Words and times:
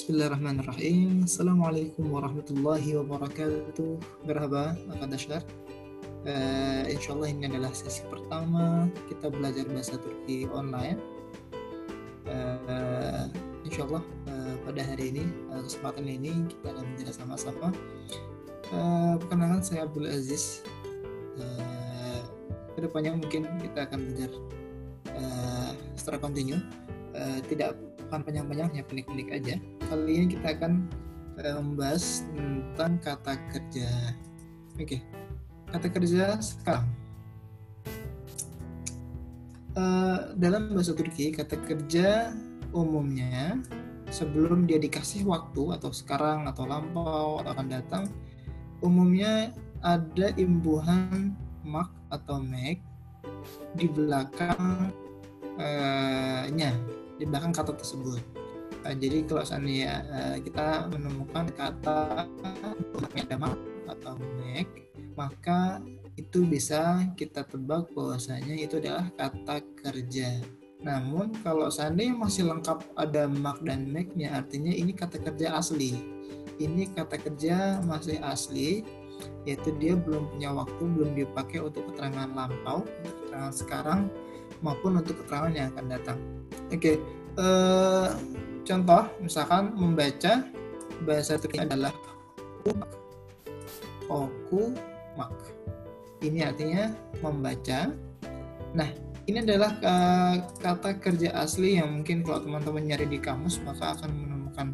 Bismillahirrahmanirrahim. 0.00 1.28
Assalamualaikum 1.28 2.08
warahmatullahi 2.08 2.96
wabarakatuh. 2.96 4.00
Merhaba. 4.24 4.72
Uh, 4.96 6.88
insya 6.88 7.12
Allah 7.12 7.28
ini 7.28 7.44
adalah 7.44 7.68
sesi 7.68 8.00
pertama 8.08 8.88
kita 9.12 9.28
belajar 9.28 9.68
bahasa 9.68 10.00
Turki 10.00 10.48
online. 10.56 10.96
Uh, 12.24 13.28
insya 13.60 13.84
Allah 13.92 14.00
uh, 14.24 14.56
pada 14.64 14.80
hari 14.88 15.12
ini, 15.12 15.28
uh, 15.52 15.60
kesempatan 15.68 16.08
ini 16.08 16.48
kita 16.48 16.72
akan 16.72 16.84
belajar 16.96 17.14
sama-sama. 17.20 17.68
Uh, 18.72 19.20
perkenalkan 19.20 19.60
saya 19.60 19.84
Abdul 19.84 20.08
Aziz. 20.08 20.64
Uh, 21.36 22.24
ke 22.72 22.88
depannya 22.88 23.20
mungkin 23.20 23.44
kita 23.60 23.84
akan 23.84 24.00
belajar 24.08 24.32
uh, 25.12 25.76
secara 25.92 26.16
kontinu. 26.16 26.56
Uh, 27.12 27.44
tidak 27.52 27.76
akan 28.08 28.24
panjang-panjang, 28.24 28.72
hanya 28.72 28.84
pendek-pendek 28.88 29.28
aja. 29.36 29.60
Kali 29.90 30.22
ini 30.22 30.38
kita 30.38 30.54
akan 30.54 30.86
uh, 31.42 31.58
membahas 31.58 32.22
tentang 32.30 32.94
kata 33.02 33.34
kerja. 33.50 34.14
Oke, 34.78 34.86
okay. 34.86 35.02
kata 35.66 35.90
kerja 35.90 36.38
sekarang. 36.38 36.86
Uh, 39.74 40.30
dalam 40.38 40.70
bahasa 40.70 40.94
Turki, 40.94 41.34
kata 41.34 41.58
kerja 41.66 42.30
umumnya 42.70 43.58
sebelum 44.14 44.70
dia 44.70 44.78
dikasih 44.78 45.26
waktu 45.26 45.74
atau 45.74 45.90
sekarang 45.90 46.46
atau 46.46 46.70
lampau 46.70 47.42
atau 47.42 47.50
akan 47.50 47.66
datang, 47.66 48.06
umumnya 48.86 49.50
ada 49.82 50.30
imbuhan 50.38 51.34
mak 51.66 51.90
atau 52.14 52.38
make 52.38 52.78
di 53.74 53.90
belakangnya 53.90 54.94
di 57.18 57.26
belakang 57.26 57.50
kata 57.50 57.74
tersebut. 57.74 58.39
Uh, 58.80 58.96
jadi 58.96 59.24
kalau 59.28 59.44
seandainya 59.44 59.92
uh, 60.08 60.36
kita 60.40 60.88
menemukan 60.88 61.46
kata 61.52 62.24
ada 63.16 63.36
mak 63.36 63.58
atau 63.90 64.16
make, 64.40 64.88
maka 65.14 65.84
itu 66.16 66.44
bisa 66.44 67.04
kita 67.16 67.44
tebak 67.44 67.92
bahwasanya 67.92 68.56
itu 68.56 68.80
adalah 68.80 69.08
kata 69.16 69.60
kerja. 69.84 70.40
Namun 70.80 71.36
kalau 71.44 71.68
seandainya 71.68 72.16
masih 72.16 72.48
lengkap 72.48 72.80
ada 72.96 73.28
mak 73.28 73.60
dan 73.60 73.84
make-nya 73.88 74.32
artinya 74.40 74.72
ini 74.72 74.96
kata 74.96 75.20
kerja 75.20 75.60
asli. 75.60 76.00
Ini 76.60 76.92
kata 76.92 77.16
kerja 77.20 77.80
masih 77.84 78.20
asli 78.20 78.84
yaitu 79.44 79.72
dia 79.76 79.96
belum 79.96 80.32
punya 80.32 80.52
waktu, 80.52 80.80
belum 80.80 81.12
dipakai 81.16 81.60
untuk 81.60 81.92
keterangan 81.92 82.28
lampau, 82.32 82.84
untuk 82.84 83.14
keterangan 83.24 83.52
sekarang 83.52 84.00
maupun 84.64 85.00
untuk 85.00 85.20
keterangan 85.24 85.52
yang 85.52 85.68
akan 85.76 85.86
datang. 85.88 86.18
Oke, 86.68 86.76
okay. 86.76 86.96
Eh, 87.38 88.08
contoh 88.64 89.02
misalkan 89.20 89.74
membaca 89.74 90.46
bahasa 91.04 91.36
Turki 91.40 91.60
adalah 91.62 91.92
oku 94.10 94.74
mak. 95.16 95.32
Ini 96.20 96.52
artinya 96.52 96.92
membaca. 97.24 97.94
Nah, 98.76 98.88
ini 99.24 99.40
adalah 99.40 99.72
uh, 99.80 100.34
kata 100.60 101.00
kerja 101.00 101.32
asli 101.38 101.80
yang 101.80 102.02
mungkin 102.02 102.20
kalau 102.26 102.44
teman-teman 102.44 102.84
nyari 102.84 103.06
di 103.08 103.18
kamus 103.22 103.62
maka 103.64 103.96
akan 103.96 104.10
menemukan 104.12 104.68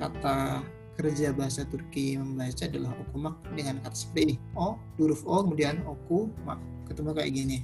kata 0.00 0.64
kerja 0.96 1.32
bahasa 1.32 1.64
Turki 1.68 2.16
membaca 2.16 2.64
adalah 2.64 2.92
okumak 2.96 3.36
dengan 3.52 3.80
kata 3.84 3.96
seperti 3.96 4.20
ini. 4.24 4.36
O, 4.56 4.76
huruf 4.96 5.24
O, 5.24 5.44
kemudian 5.44 5.84
oku, 5.84 6.32
mak. 6.44 6.60
Ketemu 6.88 7.10
kayak 7.12 7.32
gini. 7.32 7.58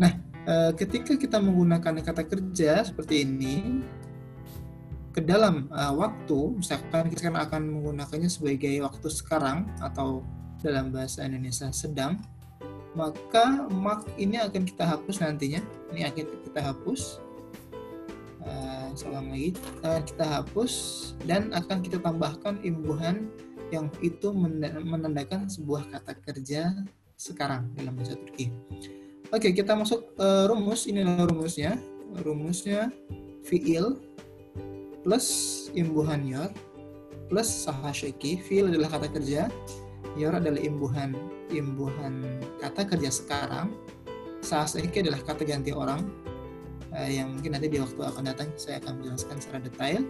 Nah, 0.00 0.12
Eh, 0.50 0.72
ketika 0.74 1.14
kita 1.14 1.38
menggunakan 1.38 2.02
kata 2.02 2.26
kerja 2.26 2.82
seperti 2.82 3.22
ini 3.22 3.86
ke 5.14 5.22
dalam 5.22 5.70
uh, 5.74 5.94
waktu, 5.94 6.58
misalkan 6.58 7.10
kita 7.10 7.30
akan 7.30 7.66
menggunakannya 7.66 8.30
sebagai 8.30 8.78
waktu 8.82 9.10
sekarang 9.10 9.66
atau 9.82 10.22
dalam 10.62 10.94
bahasa 10.94 11.26
Indonesia 11.26 11.66
sedang, 11.74 12.18
maka 12.94 13.66
mak 13.74 14.06
ini 14.18 14.38
akan 14.38 14.62
kita 14.66 14.86
hapus 14.86 15.22
nantinya. 15.22 15.62
Ini 15.90 16.10
akan 16.10 16.26
kita 16.46 16.60
hapus. 16.62 17.22
Uh, 18.42 18.90
salam 18.94 19.30
lagi, 19.30 19.54
uh, 19.82 20.02
kita 20.02 20.26
hapus 20.26 20.72
dan 21.26 21.50
akan 21.54 21.78
kita 21.82 21.98
tambahkan 22.02 22.58
imbuhan 22.62 23.30
yang 23.70 23.90
itu 24.02 24.34
menandakan 24.82 25.46
sebuah 25.46 25.90
kata 25.94 26.18
kerja 26.22 26.74
sekarang 27.18 27.70
dalam 27.74 27.94
bahasa 27.98 28.14
Turki. 28.14 28.50
Oke, 29.30 29.54
kita 29.54 29.78
masuk 29.78 30.10
uh, 30.18 30.50
rumus. 30.50 30.90
Ini 30.90 31.06
rumusnya. 31.06 31.78
Rumusnya 32.26 32.90
fiil 33.46 33.94
plus 35.06 35.26
imbuhan 35.78 36.26
yor 36.26 36.50
plus 37.30 37.46
sahashiki. 37.46 38.42
Fiil 38.42 38.74
adalah 38.74 38.98
kata 38.98 39.06
kerja. 39.06 39.46
Yor 40.18 40.34
adalah 40.34 40.58
imbuhan 40.58 41.14
imbuhan 41.54 42.42
kata 42.58 42.82
kerja 42.90 43.10
sekarang. 43.14 43.70
Sahashiki 44.42 45.06
adalah 45.06 45.22
kata 45.22 45.46
ganti 45.46 45.70
orang. 45.70 46.10
Uh, 46.90 47.06
yang 47.06 47.30
mungkin 47.30 47.54
nanti 47.54 47.70
di 47.70 47.78
waktu 47.78 48.02
akan 48.02 48.26
datang 48.26 48.50
saya 48.58 48.82
akan 48.82 48.98
menjelaskan 48.98 49.36
secara 49.38 49.62
detail. 49.62 50.02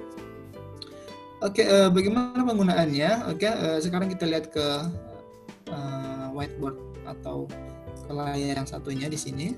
Oke, 1.44 1.69
uh, 1.69 1.92
bagaimana 1.92 2.41
penggunaannya? 2.41 3.36
Oke, 3.36 3.53
uh, 3.53 3.76
sekarang 3.84 4.09
kita 4.09 4.25
lihat 4.25 4.48
ke 4.48 4.64
whiteboard 6.32 6.80
atau 7.04 7.44
layar 8.12 8.60
yang 8.62 8.69
satunya 8.69 9.06
di 9.06 9.19
sini. 9.19 9.54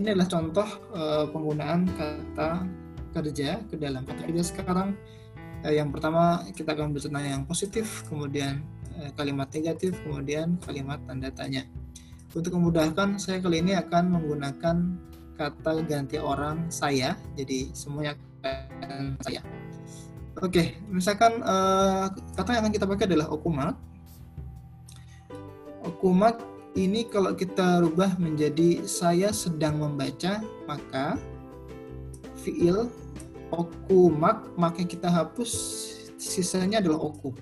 Ini 0.00 0.16
adalah 0.16 0.28
contoh 0.28 0.68
uh, 0.96 1.24
penggunaan 1.30 1.88
kata 1.94 2.64
kerja 3.12 3.60
ke 3.68 3.76
dalam 3.76 4.02
kata 4.08 4.24
kerja 4.24 4.42
sekarang. 4.42 4.96
Uh, 5.62 5.72
yang 5.72 5.92
pertama 5.92 6.42
kita 6.50 6.74
akan 6.74 6.96
bertanya 6.96 7.38
yang 7.38 7.44
positif, 7.44 8.02
kemudian 8.08 8.64
uh, 8.98 9.10
kalimat 9.14 9.46
negatif, 9.52 9.94
kemudian 10.02 10.58
kalimat 10.64 10.98
tanda 11.06 11.28
tanya. 11.30 11.68
Untuk 12.32 12.56
memudahkan, 12.56 13.20
saya 13.20 13.44
kali 13.44 13.60
ini 13.60 13.76
akan 13.76 14.08
menggunakan 14.16 14.76
kata 15.36 15.84
ganti 15.84 16.16
orang 16.16 16.72
saya, 16.72 17.12
jadi 17.36 17.68
semuanya 17.76 18.16
akan 18.40 19.20
saya. 19.20 19.40
Oke, 20.40 20.80
misalkan 20.88 21.44
uh, 21.44 22.08
kata 22.32 22.56
yang 22.56 22.64
akan 22.64 22.72
kita 22.72 22.88
pakai 22.88 23.04
adalah 23.04 23.28
okumat. 23.28 23.76
Okumat 25.84 26.40
ini 26.72 27.04
kalau 27.04 27.36
kita 27.36 27.84
rubah 27.84 28.16
menjadi 28.16 28.88
saya 28.88 29.28
sedang 29.28 29.76
membaca, 29.76 30.40
maka 30.64 31.20
fiil 32.40 32.88
oku 33.52 34.08
mak, 34.08 34.48
maka 34.56 34.80
kita 34.80 35.12
hapus 35.12 35.52
sisanya 36.16 36.80
adalah 36.80 37.12
oku. 37.12 37.36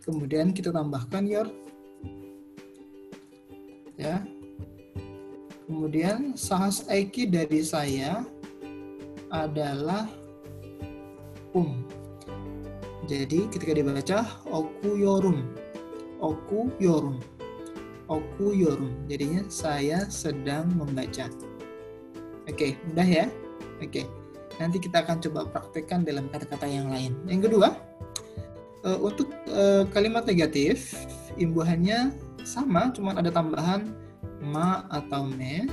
Kemudian 0.00 0.56
kita 0.56 0.72
tambahkan 0.72 1.28
your. 1.28 1.50
Ya. 4.00 4.24
Kemudian 5.66 6.38
sahas 6.38 6.86
aiki 6.88 7.26
dari 7.28 7.60
saya 7.60 8.22
adalah 9.28 10.08
um. 11.52 11.84
Jadi 13.10 13.50
ketika 13.50 13.74
dibaca 13.74 14.18
oku 14.46 14.94
yorum 14.94 15.65
oku 16.20 16.72
yorum. 16.80 17.20
Oku 18.06 18.54
yorum. 18.54 18.94
Jadinya 19.10 19.42
saya 19.50 20.06
sedang 20.06 20.70
membaca. 20.74 21.26
Oke, 22.46 22.78
mudah 22.90 23.08
ya? 23.08 23.26
Oke. 23.82 24.06
Nanti 24.56 24.80
kita 24.80 25.04
akan 25.04 25.20
coba 25.20 25.40
praktekkan 25.50 26.06
dalam 26.06 26.30
kata-kata 26.32 26.64
yang 26.64 26.88
lain. 26.88 27.12
Yang 27.28 27.50
kedua, 27.50 27.76
uh, 28.86 28.98
untuk 29.02 29.28
uh, 29.50 29.84
kalimat 29.92 30.24
negatif, 30.24 30.94
imbuhannya 31.36 32.14
sama, 32.46 32.94
cuma 32.94 33.12
ada 33.12 33.28
tambahan 33.28 33.92
ma 34.40 34.86
atau 34.88 35.26
me 35.26 35.66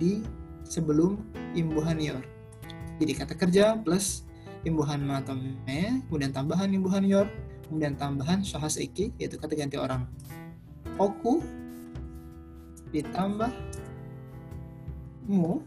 di 0.00 0.24
sebelum 0.64 1.20
imbuhan 1.52 2.00
yor. 2.00 2.24
Jadi 2.96 3.12
kata 3.12 3.34
kerja 3.36 3.76
plus 3.76 4.24
imbuhan 4.64 5.04
ma 5.04 5.20
atau 5.20 5.36
me, 5.36 6.00
kemudian 6.08 6.32
tambahan 6.32 6.72
imbuhan 6.72 7.04
yor, 7.04 7.28
kemudian 7.72 7.96
tambahan 7.96 8.44
syahas 8.44 8.76
iki 8.76 9.16
yaitu 9.16 9.40
kata 9.40 9.56
ganti 9.56 9.80
orang. 9.80 10.04
Oku 11.00 11.40
ditambah 12.92 13.48
mu. 15.24 15.64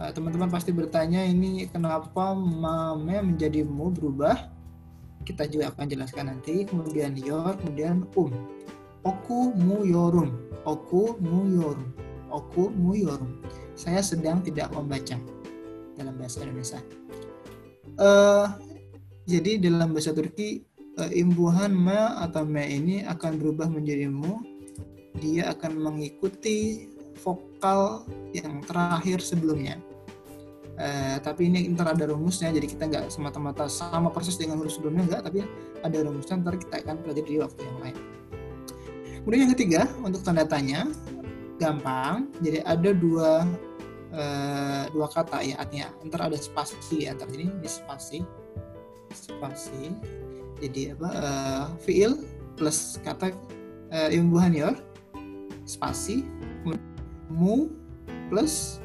Nah, 0.00 0.08
teman-teman 0.08 0.48
pasti 0.48 0.72
bertanya 0.72 1.20
ini 1.20 1.68
kenapa 1.68 2.32
mame 2.32 3.20
menjadi 3.20 3.60
mu 3.60 3.92
berubah? 3.92 4.48
Kita 5.28 5.44
juga 5.44 5.68
akan 5.68 5.84
jelaskan 5.84 6.32
nanti. 6.32 6.64
Kemudian 6.64 7.12
yor 7.20 7.60
kemudian 7.60 8.08
um. 8.16 8.32
Oku 9.04 9.52
mu 9.52 9.84
yorum. 9.84 10.32
Oku 10.64 11.20
mu 11.20 11.44
yorum. 11.44 11.92
Oku 12.32 12.72
mu 12.72 12.96
yorum. 12.96 13.44
Saya 13.76 14.00
sedang 14.00 14.40
tidak 14.40 14.72
membaca 14.72 15.20
dalam 15.92 16.16
bahasa 16.16 16.40
Indonesia. 16.40 16.80
Uh, 18.00 18.48
jadi 19.28 19.60
dalam 19.60 19.92
bahasa 19.92 20.16
Turki 20.16 20.67
imbuhan 21.14 21.70
ma 21.70 22.18
atau 22.26 22.42
me 22.42 22.66
ini 22.66 23.06
akan 23.06 23.38
berubah 23.38 23.70
menjadi 23.70 24.10
mu. 24.10 24.42
Dia 25.18 25.54
akan 25.54 25.78
mengikuti 25.78 26.88
vokal 27.22 28.06
yang 28.34 28.62
terakhir 28.66 29.22
sebelumnya. 29.22 29.78
Uh, 30.78 31.18
tapi 31.26 31.50
ini 31.50 31.66
ntar 31.74 31.90
ada 31.90 32.06
rumusnya 32.06 32.54
jadi 32.54 32.66
kita 32.70 32.86
nggak 32.86 33.04
semata-mata 33.10 33.66
sama 33.66 34.14
proses 34.14 34.38
dengan 34.38 34.62
huruf 34.62 34.78
sebelumnya 34.78 35.10
nggak 35.10 35.22
tapi 35.26 35.42
ada 35.82 36.06
rumusnya 36.06 36.38
ntar 36.38 36.54
kita 36.54 36.86
akan 36.86 37.02
pelajari 37.02 37.34
di 37.34 37.38
waktu 37.42 37.60
yang 37.66 37.78
lain. 37.82 37.96
Kemudian 39.26 39.40
yang 39.42 39.52
ketiga 39.58 39.82
untuk 40.06 40.22
tanda 40.22 40.46
tanya 40.46 40.86
gampang. 41.58 42.30
Jadi 42.38 42.62
ada 42.62 42.90
dua 42.94 43.42
uh, 44.14 44.82
dua 44.94 45.06
kata 45.10 45.42
ya 45.42 45.58
artinya. 45.58 45.90
Ntar 46.06 46.30
ada 46.30 46.38
spasi 46.38 46.78
di 46.94 47.10
antara 47.10 47.28
ini 47.34 47.50
ini 47.50 47.68
spasi 47.68 48.22
spasi 49.12 49.92
jadi 50.58 50.98
apa 50.98 51.10
uh, 51.14 51.64
fiil 51.82 52.18
plus 52.58 52.98
kata 53.06 53.30
uh, 53.94 54.10
imbuhan 54.10 54.54
yor 54.54 54.74
spasi 55.68 56.26
mu 57.28 57.68
plus 58.32 58.80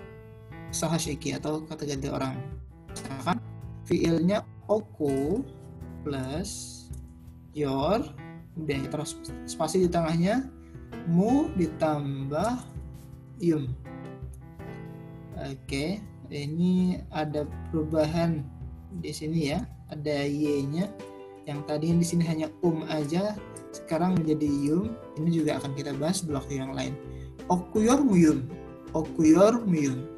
sahashiki 0.74 1.32
atau 1.38 1.64
kata 1.64 1.86
ganti 1.88 2.10
orang. 2.10 2.36
Misalkan 2.92 3.38
fiilnya 3.88 4.44
oku 4.68 5.42
plus 6.04 6.84
your 7.56 8.04
kemudian 8.54 8.86
terus 8.90 9.18
spasi 9.50 9.86
di 9.86 9.90
tengahnya 9.90 10.50
mu 11.10 11.50
ditambah 11.56 12.62
yum. 13.42 13.72
Oke 15.40 16.04
ini 16.34 17.02
ada 17.14 17.46
perubahan 17.70 18.44
di 19.00 19.12
sini 19.14 19.54
ya. 19.54 19.62
Ada 19.94 20.26
y 20.26 20.66
nya 20.74 20.90
yang 21.44 21.62
tadi 21.68 21.92
di 21.92 22.06
sini 22.06 22.24
hanya 22.24 22.48
um 22.64 22.88
aja 22.88 23.36
sekarang 23.74 24.16
menjadi 24.16 24.48
yum 24.48 24.96
ini 25.20 25.44
juga 25.44 25.60
akan 25.60 25.72
kita 25.76 25.92
bahas 25.98 26.24
di 26.24 26.32
waktu 26.32 26.62
yang 26.62 26.72
lain 26.72 26.94
okuyor 27.52 28.00
muyum 28.00 28.48
okuyor 28.96 29.60
muyum 29.66 30.14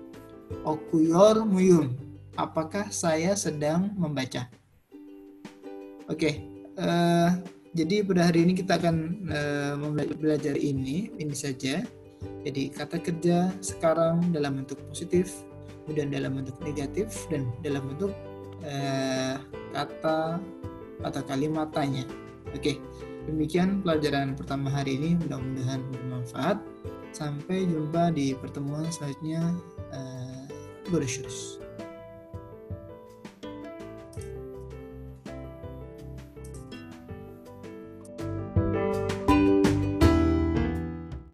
okuyor 0.65 1.45
muyum. 1.45 1.95
Apakah 2.35 2.91
saya 2.91 3.33
sedang 3.39 3.95
membaca? 3.95 4.51
Oke, 6.05 6.19
okay, 6.19 6.33
uh, 6.77 6.85
eh, 6.85 7.29
jadi 7.73 8.05
pada 8.05 8.29
hari 8.29 8.45
ini 8.45 8.53
kita 8.53 8.77
akan 8.77 9.25
uh, 9.31 9.73
belajar 10.19 10.53
ini, 10.53 11.09
ini 11.17 11.33
saja. 11.33 11.81
Jadi 12.45 12.69
kata 12.69 13.01
kerja 13.01 13.49
sekarang 13.63 14.29
dalam 14.35 14.61
bentuk 14.61 14.77
positif, 14.91 15.31
kemudian 15.85 16.13
dalam 16.13 16.37
bentuk 16.37 16.57
negatif, 16.61 17.25
dan 17.31 17.49
dalam 17.65 17.89
bentuk 17.89 18.13
uh, 18.67 19.41
kata 19.73 20.43
atau 21.01 21.21
kalimat 21.25 21.71
tanya. 21.73 22.05
Oke, 22.53 22.79
demikian 23.27 23.83
pelajaran 23.83 24.37
pertama 24.37 24.71
hari 24.71 24.95
ini. 24.95 25.19
Mudah-mudahan 25.19 25.81
bermanfaat. 25.91 26.57
Sampai 27.15 27.63
jumpa 27.67 28.11
di 28.11 28.35
pertemuan 28.35 28.87
selanjutnya. 28.91 29.55
Uh. 29.91 30.35